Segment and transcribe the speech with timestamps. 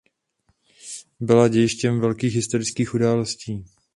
[1.19, 3.65] Byla dějištěm velkých historických událostí.